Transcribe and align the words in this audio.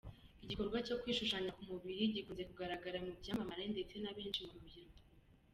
Igikorwa 0.43 0.77
cyo 0.87 0.95
kwishushanya 1.01 1.51
ku 1.57 1.61
mubiri 1.69 2.13
gikunze 2.15 2.43
kugaragara 2.49 2.97
mu 3.05 3.11
byamamare 3.19 3.63
ndetse 3.73 3.95
na 3.99 4.11
benshi 4.17 4.39
mu 4.45 4.53
rubyiruko. 4.57 4.99